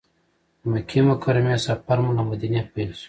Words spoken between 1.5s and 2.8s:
سفر مو له مدینې